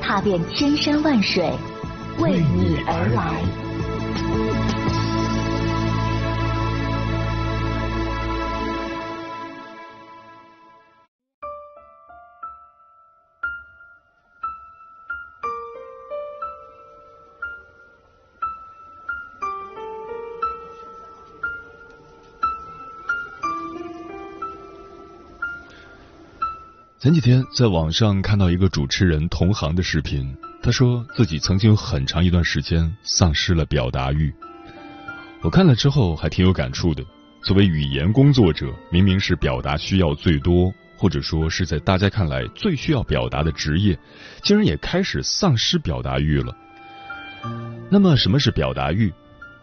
[0.00, 1.50] 踏遍千山万水，
[2.18, 4.57] 为你而来。
[27.00, 34.34] 前几天在网上看到一个主持人同行的视频，他说自己曾经有很长一段时间丧失了表达欲。
[35.40, 37.04] 我看了之后还挺有感触的。
[37.44, 43.96] 作为语言工作者，明明是表达需要最多，或者说是在大家看来最需要表达的职业，
[44.42, 46.52] 竟然也开始丧失表达欲了。
[47.88, 49.12] 那么什么是表达欲？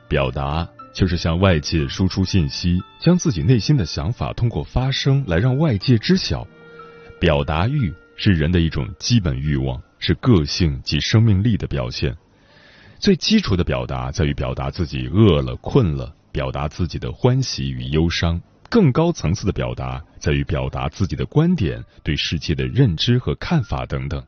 [0.07, 6.47] 表达就是向外界输出信息，将自己内心的想法通过发声来让外界知晓。
[7.25, 12.15] 表达欲是人的一种基本欲望，是个性及生命力的表现。
[12.99, 24.23] 最基础的表达在于表达自己饿了、困了，表达自己的欢喜与忧伤；更高层次的表达在于表达自己的观点、对世界的认知和看法等等。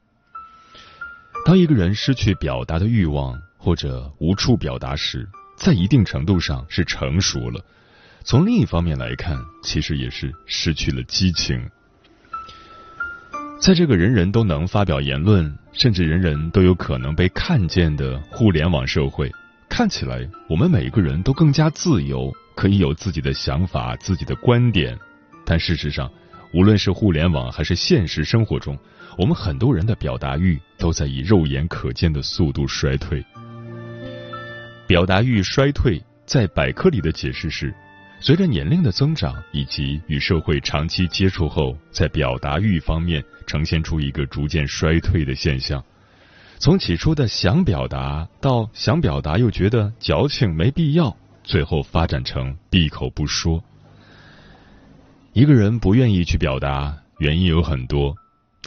[1.45, 7.61] 当一个人失去表达的欲望或者无处表达时，在一定程度上是成熟了；
[8.23, 11.63] 从另一方面来看，其实也是失去了激情。
[13.59, 19.31] 在这个人人都能发表言论，甚至人人都有可能被看见的互联网社会，
[19.67, 24.97] 看起来我们每个人都更加自由，可以有自己的想法、自己的观点。
[25.43, 26.09] 但事实上，
[26.53, 28.77] 无论是互联网还是现实生活中，
[29.17, 33.25] 我们很多人的表达欲都在以肉眼可见的速度衰退。
[34.85, 37.73] 表达欲衰退，在百科里的解释是。
[38.19, 45.83] 随着年龄的增长，以及与社会长期接触后，在表达欲方面呈现出一个逐渐衰退的现象。
[46.57, 53.63] 从起初的想表达，到想表达又觉得矫情没必要，最后发展成闭口不说。
[55.33, 58.15] 一个人不愿意去表达，原因有很多，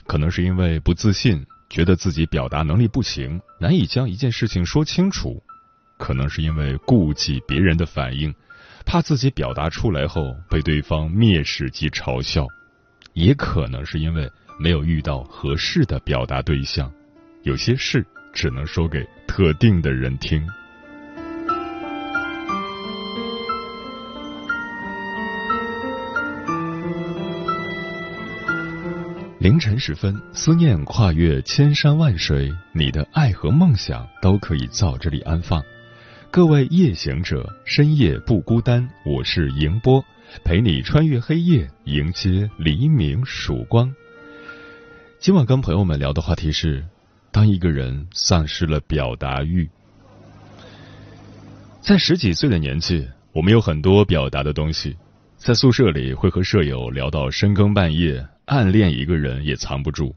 [0.07, 5.43] 可能是因为不自信，觉得自己表达能力不行，难以将一件事情说清楚；
[5.99, 8.33] 可能是因为顾忌别人的反应。
[8.91, 12.45] 怕自己表达出来后被对方蔑视及嘲笑，
[13.13, 14.29] 也可能是因为
[14.59, 16.91] 没有遇到合适的表达对象，
[17.45, 20.45] 有些事只能说给特定的人听。
[29.39, 35.63] 凌晨时分，思念跨越千山万水，你的爱和梦想都可以在这里安放。
[36.33, 38.89] 各位夜行者，深夜不孤单。
[39.05, 40.01] 我是迎波，
[40.45, 43.93] 陪你穿越黑夜，迎接黎明曙光。
[45.19, 46.85] 今晚跟朋友们聊的话题是：
[47.33, 49.69] 当一个人丧失了表达欲。
[51.81, 54.97] 在十几岁的年纪，我们有很多表达的东西，
[55.37, 60.15] 在宿舍里会和舍友聊到深更半夜，暗恋一个人也藏不住；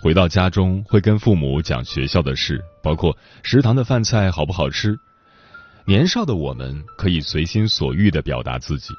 [0.00, 4.96] 回到家中会跟父母讲学校的事，包括食堂的饭菜好不好吃。
[5.88, 8.92] 年少的我们可以随心所欲的表达自己，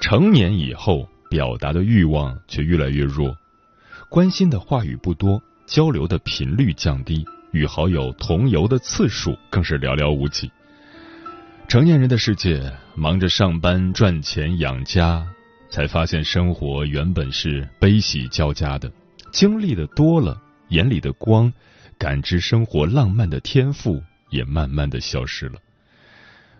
[0.00, 3.36] 成年以后表达的欲望却越来越弱，
[4.08, 10.50] 关心的话语不多，交流的频率降低，与好友同游的次数更是寥寥无几。
[11.68, 15.26] 成年人的世界，忙着上班赚钱养家，
[15.68, 18.90] 才发现生活原本是悲喜交加的，
[19.30, 21.52] 经历的多了，眼里的光，
[21.98, 25.56] 感知生活浪漫的天赋也慢慢的消失了。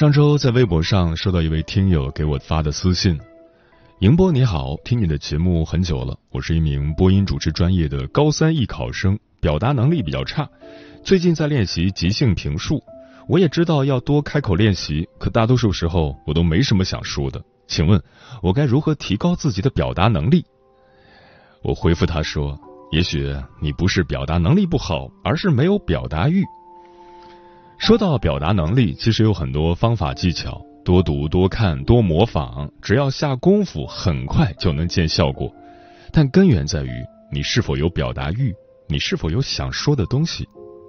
[0.00, 3.20] 上周在微博上收到一位听友给我发的私信
[4.00, 10.48] ：“迎波你好，听你的节目很久了，我是一名播音主持专业的高三艺考生，表达能力比较差，
[11.04, 12.82] 最近在练习即兴评述。
[13.28, 17.44] 我也知道要多开口练习，可大多数时候我都没什么想说的。
[17.66, 18.02] 请问，
[18.42, 20.42] 我该如何提高自己的表达能力？”
[21.60, 22.58] 我回复他说
[22.90, 26.42] ：“也许你不是表达能力不好，而是没有表达欲。”
[27.80, 35.50] 说到表达能力，其实有很多方法技巧，多读、多看、多模仿，只要下功夫，很快就能见效果。
[36.12, 36.90] 但根源在于
[37.32, 38.54] 你是否有表达欲，
[38.86, 40.46] 你是否有想说的东西。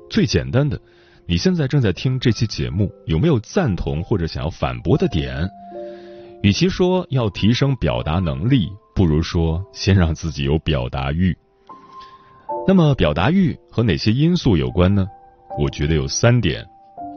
[0.10, 0.78] 最简单的，
[1.26, 5.50] 你现在正在听这期节目，有没有赞同或者想要反驳的点？
[6.44, 11.36] 与其说要提升表达能力，不如说先让自己有表达欲。
[12.68, 15.08] 那么，表达欲和哪些因素有关呢？
[15.58, 16.68] 我觉得有三点。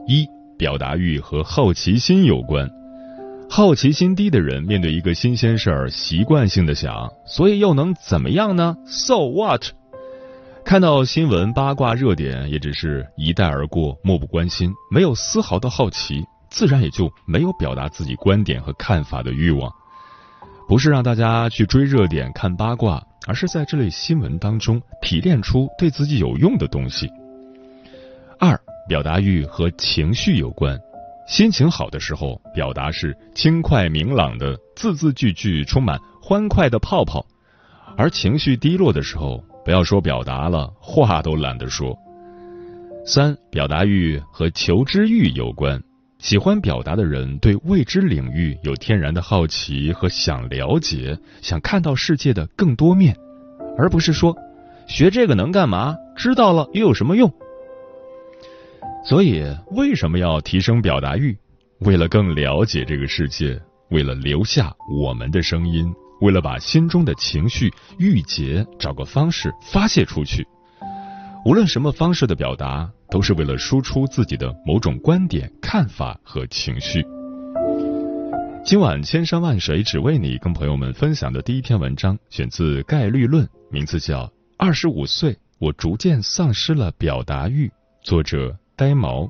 [0.07, 2.69] 一、表达欲和好奇心有关。
[3.49, 9.63] 好奇心低的人，面对一个新鲜事儿，习惯性的想，所以又能怎么样呢？So what？
[10.63, 19.71] 看到新闻八卦热点，也只是一带而过，漠不关心，没有丝毫的好奇，自然也就没有表达自己观点和看法的欲望。
[20.67, 27.07] 不是让大家去追热点、看八卦，而是在这类新闻当中提炼出对自己有用的东西。
[28.39, 28.59] 二。
[28.87, 30.79] 表达欲和情绪有关，
[31.27, 37.25] 心情好的时候，表达是轻快明朗的，字字句句充满欢快的泡泡；
[37.97, 41.97] 而情绪低落的时候，不要说表达了，话都懒得说。
[43.07, 45.81] 三、表达欲和求知欲有关，
[46.19, 53.17] 喜欢表达的人对未知领域有天然的好奇和想了解，想看到世界的更多面，
[53.79, 54.35] 而不是说
[54.85, 57.33] 学这个能干嘛，知道了又有什么用。
[59.05, 61.37] 所以，为什么要提升表达欲？
[61.81, 70.43] 为了更了解这个世界，为了留下我们的声音，为了把心中的情绪郁结，找个方式发泄出去。
[71.45, 77.05] 无论什么方式的表达，都是为了输出自己的某种观点、看法和情绪。
[78.65, 84.23] 今晚千山万水只为你，跟朋友们分享的第一篇文章，选自《概率论》，名字叫
[84.57, 87.67] 《二十五岁，我逐渐丧失了表达欲》，
[88.01, 88.57] 作者。
[88.77, 89.29] 呆毛。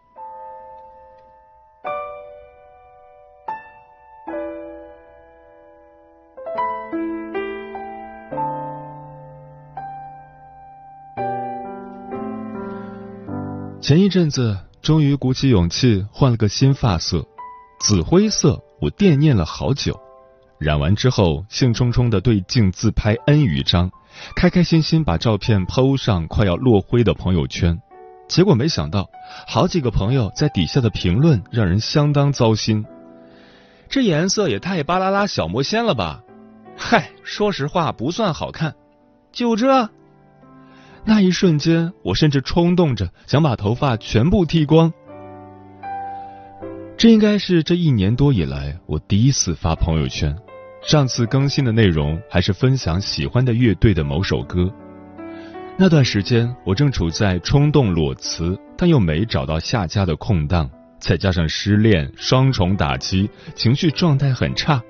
[13.79, 17.23] 前一阵子，终于鼓起勇气换了个新发色，
[17.79, 18.59] 紫灰色。
[18.81, 19.99] 我惦念了好久，
[20.57, 23.91] 染完之后，兴冲冲的对镜自拍 N 余张，
[24.35, 27.79] 开开心心把照片抛上快要落灰的朋友圈。
[28.27, 29.09] 结果没想到，
[29.47, 32.85] 好几个朋友在底下的评论让人相当糟心。
[33.87, 36.23] 这颜色也太巴啦啦小魔仙了吧！
[36.75, 38.73] 嗨，说实话不算好看。
[39.31, 39.89] 就这，
[41.03, 44.91] 那一瞬间，我甚至冲动着想把头发全部剃光。
[46.97, 50.35] 这应该是这一年多以来我第一次发朋友圈。
[50.81, 54.71] 上次更新的内容还是分享喜欢的乐队的某首歌。
[55.77, 64.81] 那段时间，我正处在冲动裸辞，但又没找到下家的空档，再加上失恋，双重打击，情绪状态很差，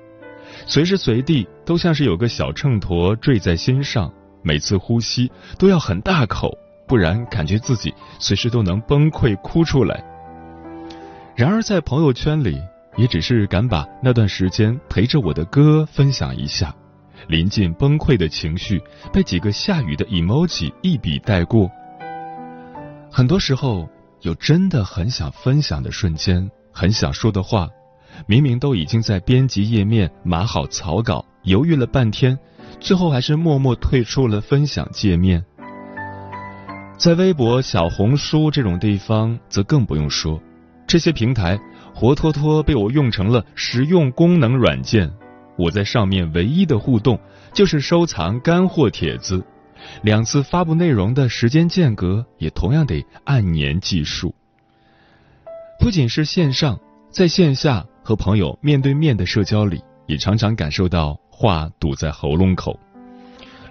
[0.64, 4.12] 随时随地都像是有个小秤砣坠在心上，
[4.42, 5.28] 每次呼吸
[5.58, 10.04] 都要很大口，不然感觉自己随时都能崩溃哭出来。
[11.34, 12.62] 然而在朋友圈里，
[12.96, 16.72] 也只是敢把那段时间陪着我的歌分享一下。
[17.28, 18.80] 临近崩溃的情绪
[19.12, 21.70] 被几个下雨的 emoji 一笔带过。
[23.10, 23.88] 很多时候，
[24.22, 27.68] 有真的很想分享的瞬间，很想说的话，
[28.26, 32.38] 明明都已经在编辑页面码好草稿，犹豫了半天，
[32.78, 35.44] 最后还是默默退出了分享界面。
[36.98, 40.40] 在微博、小红书这种地方，则更不用说，
[40.86, 41.58] 这些平台
[41.94, 45.10] 活脱脱被我用成了实用功能软件。
[45.56, 47.18] 我在上面唯一的互动，
[47.52, 49.44] 就是收藏干货帖子。
[50.02, 54.34] 两次发布内容的时间间隔也同样得按年计数。
[55.78, 56.78] 不仅是线上，
[57.10, 62.78] 在线下和朋友面对面的社交里，也常常感受到话堵在喉咙口。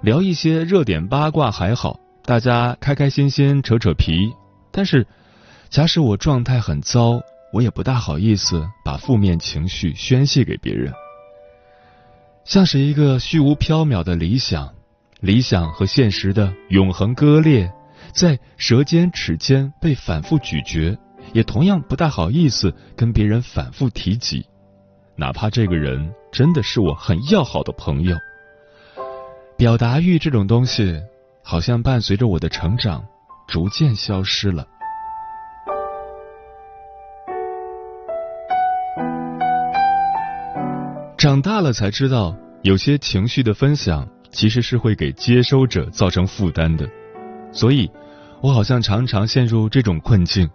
[0.01, 4.31] 聊一些热点八卦还好，大家开开心心扯扯皮。
[4.71, 5.05] 但是，
[5.69, 7.19] 假使我状态很糟，
[7.51, 10.93] 我也不大好意思把负面情绪宣泄给别人，
[12.45, 14.73] 像是一个虚无缥缈的理想。
[15.21, 17.71] 理想和现实的永恒割裂，
[18.13, 20.95] 在舌尖齿间被反复咀嚼，
[21.33, 24.45] 也同样不大好意思跟别人反复提及，
[25.15, 28.15] 哪怕这个人真的是我很要好的朋友。
[29.57, 31.01] 表达欲这种东西，
[31.41, 33.03] 好像伴随着我的成长，
[33.47, 34.67] 逐渐消失了。
[41.25, 44.07] 长大了才知道，有些情绪的分享。
[44.29, 46.87] 其实是会给接收者造成负担的，
[47.51, 47.89] 所以，
[48.41, 50.47] 我好像常常陷入这种困境，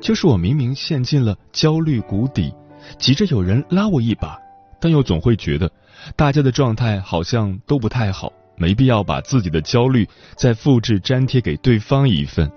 [0.00, 2.54] 就是我明明陷进了焦虑谷底，
[2.96, 4.38] 急着有人拉我一把，
[4.80, 5.70] 但又总会觉得
[6.16, 12.50] 大家的状态好像都不太好，没必要把自己的焦虑再复制粘贴给对方一份。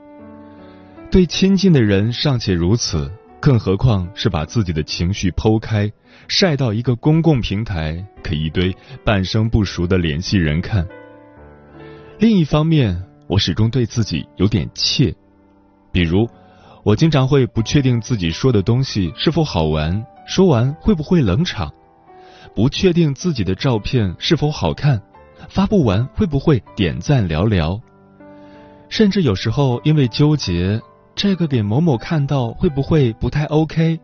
[1.12, 5.92] 对亲近的人尚且如此，更何况是把自己的情绪剖开。
[6.28, 8.76] 晒到一个公共平台给一堆
[9.06, 10.86] 半生不熟的联系人看。
[12.20, 15.16] 另一方面，我始终对自己有点怯，
[15.92, 16.28] 比如
[16.84, 21.72] 我经常会不确定自己说的东西是否好玩，说完会不会冷场，
[22.54, 25.02] 不确定自己的照片是否好看，
[25.48, 27.80] 发布完会不会点赞寥寥，
[28.90, 30.82] 甚至有时候因为纠结
[31.18, 34.00] 这个给某某看到会不会不太 OK。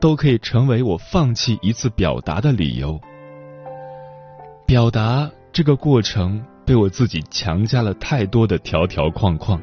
[0.00, 3.00] 都可以成为我放弃一次表达的理由。
[4.66, 9.60] 表达这个过程被我自己强加了太多的条条框框，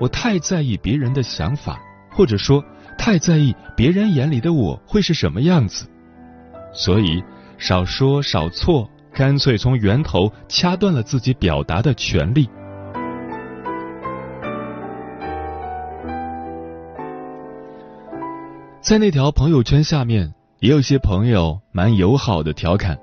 [0.00, 1.78] 我太在意别人的想法，
[2.10, 2.64] 或者说
[2.96, 5.86] 太在意别人眼里的我会是什么样子，
[6.72, 7.22] 所以
[7.58, 12.48] 少说少错，干脆从源头掐断了自己表达的权利。
[18.82, 22.98] 在那条朋友圈下面，也有些朋友蛮友好的调侃：“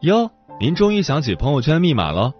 [0.00, 2.34] 哟，您终于想起朋友圈密码了。”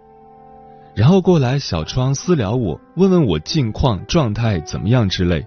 [0.95, 5.47] 然后过来小窗私聊我，问问我近况、状态怎么样之类。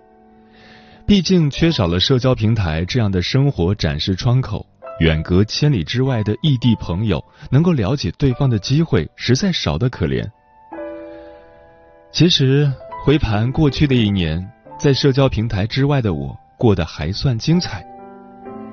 [1.05, 4.65] 毕竟缺少了社交平台这样的生活展示窗口，
[4.99, 10.27] 远隔千里之外的异地朋友能够了解对方的机会实在少得可怜。
[12.11, 12.71] 其实
[13.05, 16.35] 回盘过去的一年，在社交平台之外的我。
[16.61, 17.83] 过得还算精彩。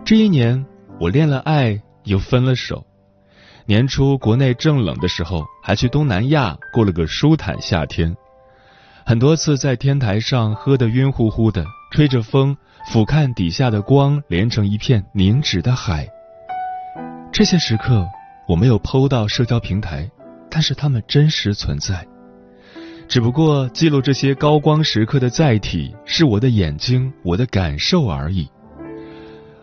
[0.04, 0.62] 这一年，
[1.00, 2.84] 我恋了爱，又分了手。
[3.64, 8.14] 年初国内正冷的时候，还去东南亚过了个舒坦夏天。
[9.06, 12.54] 很多次在天台上喝得晕乎乎的，吹着风，
[12.92, 16.06] 俯瞰底下的光连成一片凝脂的海。
[17.32, 18.06] 这些时刻
[18.46, 20.10] 我没有剖到社交平台，
[20.50, 22.06] 但是它们真实存在。
[23.08, 28.46] 只不过记录这些高光时刻的载体是我的眼睛，我的感受而已。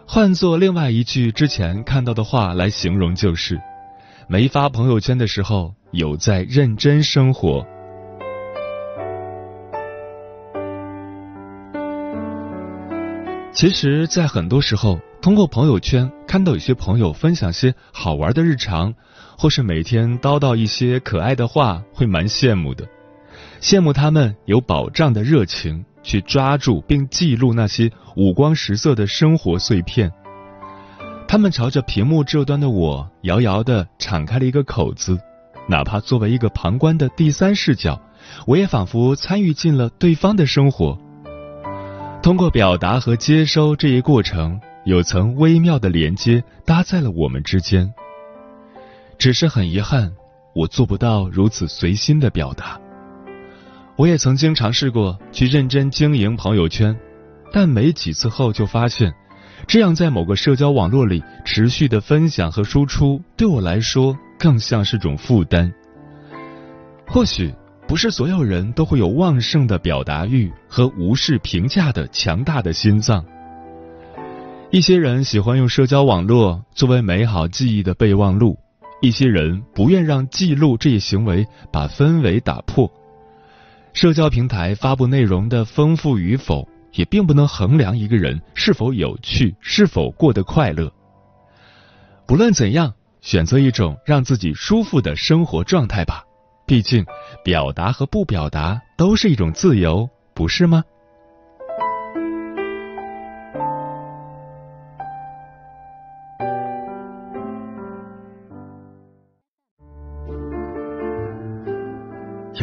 [0.07, 3.61] 换做另外一句之前看到的话来形容，就是：
[4.27, 7.63] 没发朋友圈的时候，有在认真生活。
[13.53, 18.95] 其实，在很多时候，通过朋友圈看到有些朋友分享些好玩的日常，
[19.37, 22.87] 或是每天叨叨一些可爱的话，会蛮羡慕的。
[23.61, 30.11] 羡慕他们有保障的热情，去抓住并记录那些五光十色的生活碎片。
[31.27, 35.17] 他们朝着屏幕这端的我，遥遥的敞开了一个口子。
[35.67, 37.99] 哪怕作为一个旁观的第三视角，
[38.45, 40.95] 我也仿佛参与进了对方的生活。
[42.21, 47.91] 通过表达和接收这一过程，有层微妙的连接搭在了我们之间。
[49.17, 50.13] 只是很遗憾，
[50.53, 52.79] 我做不到如此随心的表达。
[53.97, 56.95] 我也曾经尝试过去认真经营朋友圈，
[57.53, 59.13] 但没几次后就发现，
[59.67, 65.73] 这样在某个社交网络里持续的分享和输出，对我来说更像是种负担。
[67.07, 67.53] 或许
[67.87, 73.23] 不是所有人都会有旺盛的表达欲和无视评价的强大的心脏。
[74.71, 78.57] 一些人喜欢用社交网络作为美好记忆的备忘录，
[79.01, 82.91] 一些人不愿让记录这一行为把氛围打破。
[83.95, 90.91] 社交平台发布内容的丰富与否，也并不能衡量一个人是否有趣，是否过得快乐。
[92.27, 96.25] 不论怎样，选择一种让自己舒服的生活状态吧。
[96.67, 97.05] 毕竟，
[97.41, 100.83] 表达和不表达都是一种自由，不是吗？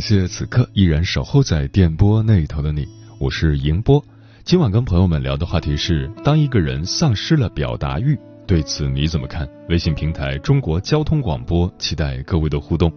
[0.00, 4.02] 感谢此刻依然守候在电波那头的你，我是迎波。
[4.44, 9.46] 今晚跟朋友们聊的话题是：当一个人丧失了表达欲，对此你怎么看？
[9.68, 12.90] 微信平台中国交通广播，期待各位的互动。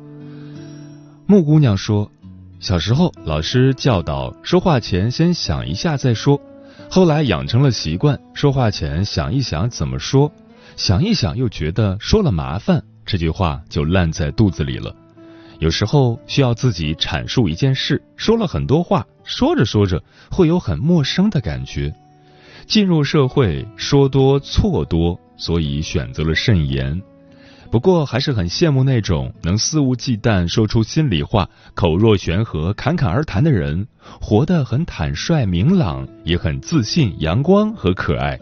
[1.27, 2.09] 木姑娘说，
[2.61, 6.39] 小时候老师教导说话前先想一下再说，
[6.89, 10.31] 后来养成了习惯，说话前想一想怎么说，
[10.77, 14.95] 想一想又觉得说了麻烦，这句话就烂在肚子里了。
[15.63, 21.93] 有时候需要自己阐述一件事，说了很多话，说着说着会有很陌生的感觉。
[22.67, 27.01] 进入社会，说多错多，所以选择了慎言。
[27.71, 33.87] 不过还是很羡慕那种能肆无忌惮说出心里话、口若悬河、侃侃而谈的人，
[34.19, 38.37] 活得很坦率明朗，也很自信、阳光和可爱。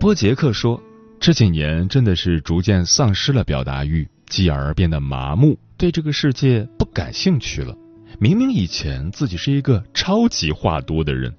[0.00, 0.82] 波杰克说
[1.24, 7.74] ：“这几年真的是逐渐丧失了表达欲。”继而变得麻木，对这个世界不感兴趣了。
[8.18, 11.34] 明明以前自己是一个超级话多的人。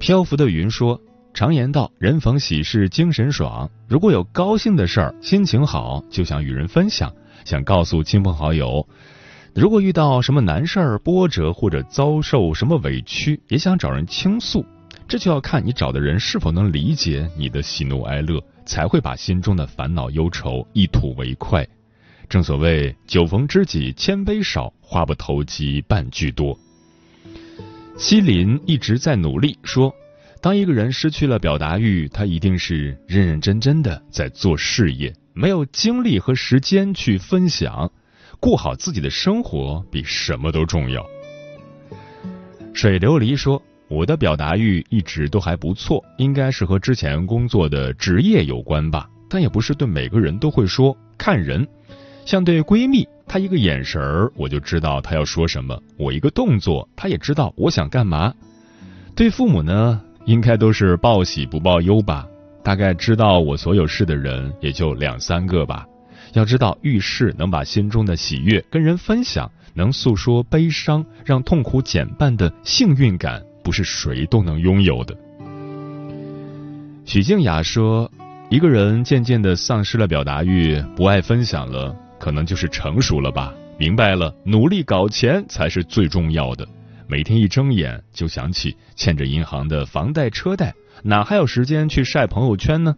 [0.00, 1.00] 漂浮的云说
[1.32, 3.70] ：“常言道，人逢喜事精神爽。
[3.86, 7.12] 如果有高兴的事儿，心情好，就想与人分享，
[7.44, 8.84] 想告诉亲朋好友；
[9.54, 14.66] 如果遇到什么难事儿、波折或者遭受什么委屈，也想找人倾诉。
[15.10, 21.66] 这就要看你找的人是否能理解你的喜怒哀乐。”才会把心中的烦恼忧愁一吐为快。
[22.28, 26.56] 正所谓酒逢知己千杯少，话不投机半句多。
[27.98, 29.92] 西林一直在努力说，
[30.40, 37.90] 当一个人失去了表达欲，他一定是认认真真的在做事业，没有精力和时间去分享。
[38.38, 41.04] 过好自己的生活比什么都重要。
[42.72, 43.60] 水琉璃说。
[43.90, 49.08] 我的表达欲一直都还不错，应该是和之前工作的职业有关吧。
[49.28, 51.66] 但也不是对每个人都会说，看人。
[52.24, 58.32] 像对闺蜜，她一个眼神儿我就知道她要说什么；我一个动作，她也知道我想干嘛。
[59.16, 62.24] 对父母呢，应该都是报喜不报忧吧。
[62.62, 65.84] 大概知道我所有事的人也就两三个吧。
[66.34, 73.42] 要知道遇事能把心中的喜悦跟人分享，能诉说悲伤，让痛苦减半的幸运感。
[73.62, 75.16] 不是谁都能拥有的。
[77.04, 78.10] 许静雅说
[78.50, 86.68] ：“一个人渐渐的丧失了表达欲，不爱分享了，可能就是成熟了吧，明白了，努力搞钱才是最重要的。
[87.08, 92.94] 每天一睁眼就想起欠着银行的房贷车贷，哪还有时间去晒朋友圈呢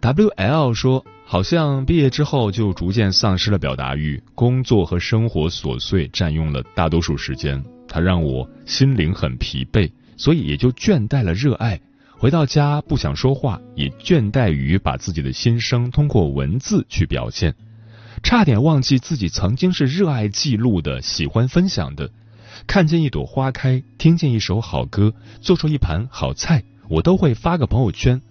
[0.00, 7.60] ？”W L 说：“好像毕业之后就逐渐丧失了表达欲，工作和生活琐碎占用了大多数时间。”
[7.92, 11.78] 它让我心灵很疲惫，所以也就倦怠了热爱。
[12.16, 17.54] 回到家不想说话，也倦怠于把自己的心声通过文字去表现，
[18.22, 22.08] 差点忘记自己曾经是热爱记录的，喜欢分享的。
[22.66, 28.22] 看见一朵花开，听见一首好歌，做出一盘好菜，我都会发个朋友圈。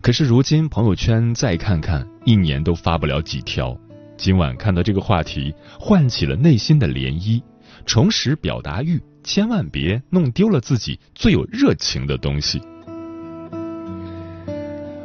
[0.00, 3.78] 可是如今朋友圈再看看，一年都发不了几条。
[4.16, 7.40] 今晚看到这个话题，唤起了内心的涟漪。
[7.88, 12.60] 重拾表达欲，千万别弄丢了自己最有热情的东西。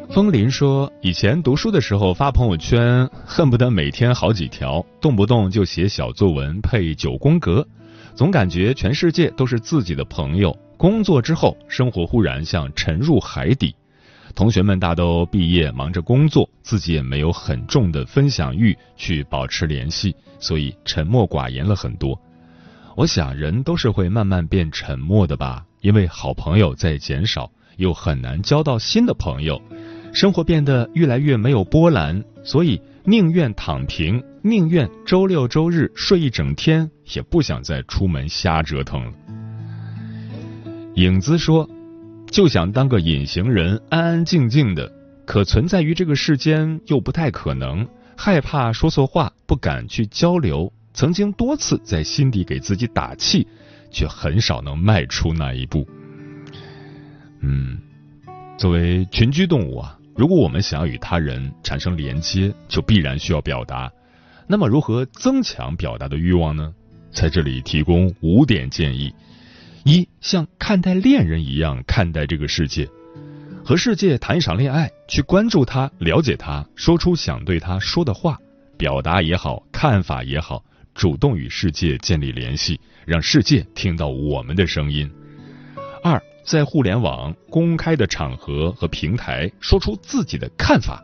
[0.09, 7.65] 风林说：“以前读书的时候发朋友圈，恨不得每天好几条，动不动就写小作文配九宫格。
[8.15, 10.53] 总感觉全世界都是自己的朋友。
[10.75, 13.73] 工作之后，生活忽然像沉入海底。
[14.35, 22.19] 同学们大都毕业，忙着工作，自己也没有很重的分享欲去保持联系，所以沉默寡言了很多。
[22.95, 29.61] 我想，人都是会慢慢变沉默的吧，因为好朋友在减少，又很难交到新的朋友，
[30.13, 39.11] 生活变得越来越没有波澜，所以宁愿躺平，宁愿周六周日睡一整天，也不想再出门瞎折腾了。
[40.95, 41.69] 影子说。
[42.31, 44.91] 就想当个隐形人，安安静静的，
[45.23, 47.87] 可存在于这个世间又不太可能。
[48.17, 50.73] 害怕说错话，不敢去交流。
[50.93, 53.47] 曾经多次在心底给自己打气，
[53.91, 55.87] 却很少能迈出那一步。
[57.41, 57.79] 嗯，
[58.57, 63.91] 作为群居动物啊，如果我们想要与他人产生连接，就必然需要表达。
[64.47, 66.73] 那么，如何增强表达的欲望呢？
[67.11, 69.13] 在这里提供五点建议。
[69.83, 72.87] 一像看待恋人一样看待这个世界，
[73.65, 78.39] 和世界谈一场恋爱，去关注他，了解他，说出想对他说的话，
[78.77, 85.09] 表达也好，看法也好，主动与世界建立联系，让世界听到我们的声音。
[86.03, 91.01] 二在互联网公开的场合和平台说出自己的看法，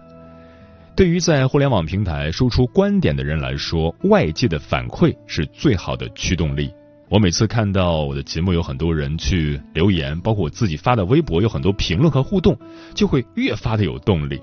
[0.95, 6.71] 对于在互联网平台输出观点的人来说，外界的反馈是最好的驱动力。
[7.09, 12.55] 我每次看到我的节目有很多人去留言，包括我自己发的微博有很多评论和互动，
[12.93, 14.39] 就会越发的有动力。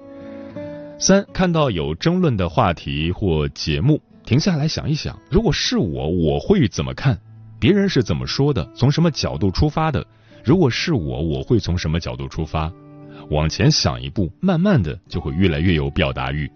[0.98, 7.16] 三，看到有争论的话题或节目，停下来想一想，如果是我，我会怎么看？
[7.60, 8.68] 别人是怎么说的？
[8.74, 10.04] 从什么角度出发的？
[10.44, 12.70] 如果是我，我会从什么角度出发？
[13.30, 16.50] 往前想一步，慢慢的就会越来越有表达欲。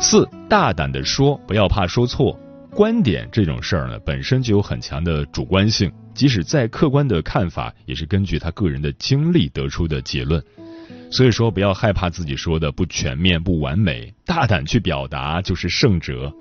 [0.00, 2.36] 四，大胆的说，不要怕说错。
[2.74, 10.42] 观点这种事儿呢，本身就有很强的主观性，即使再客观的看法，也是根据他个人的经历得出的结论。
[11.10, 16.32] 所以说，不要害怕自己说的不全面、不完美，大胆去表达就是胜者。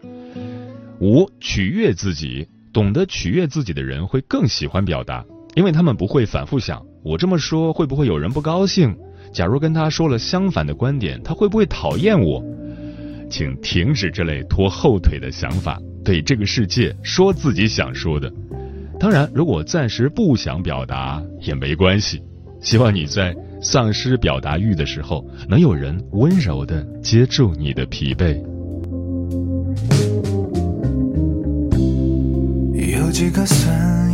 [1.01, 8.95] 五，取悦自己，懂得取悦自己的人会更喜欢表达，因为他们不会反复想我这么说会不会有人不高兴？
[9.33, 12.43] 假如跟他说了相反的观点，他会不会讨厌我？
[13.31, 15.81] 请停止这类拖后腿的想法。
[16.03, 18.31] 对这个世界说自己想说的，
[18.99, 22.21] 当然，如果暂时不想表达也没关系。
[22.61, 28.39] 希望你在丧失表达欲的时候，能有人温柔地接住你的疲惫。
[33.21, 34.10] 几个损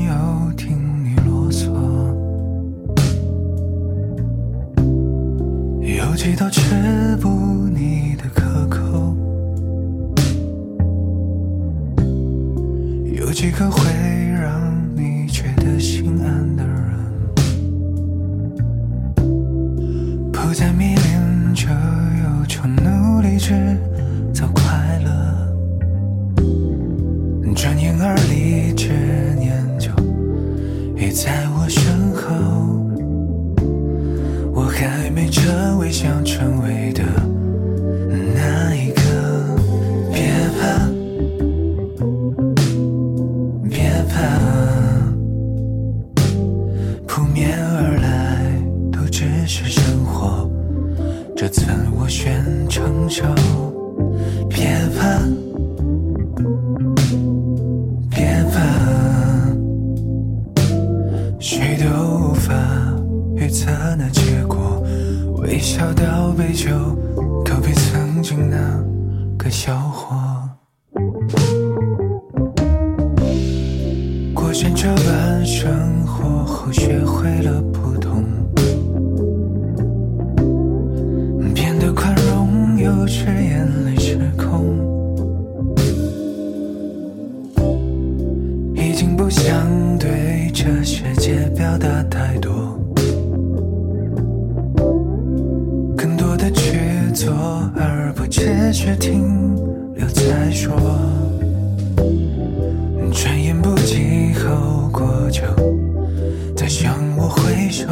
[47.17, 50.47] 扑面而来都只是生活，
[51.35, 51.65] 这次
[51.99, 53.23] 我选承受。
[97.79, 99.55] 而不切时停
[99.95, 100.75] 留再说，
[103.11, 105.43] 转眼不及后果就
[106.55, 107.87] 再向我挥手。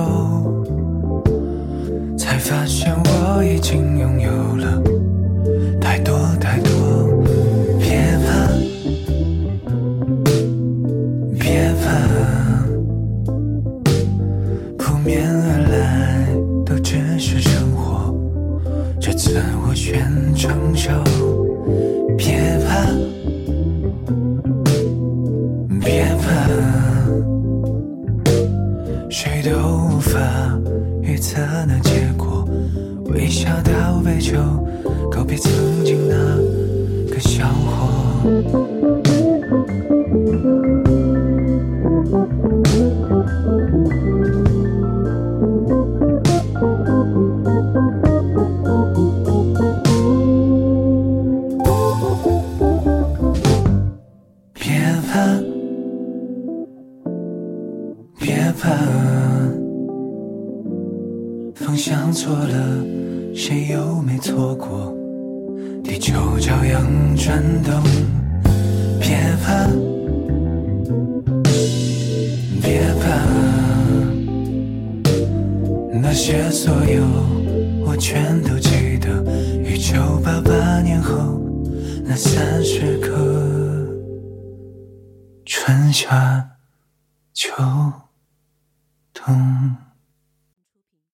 [2.17, 4.94] 才发现我已经拥有了。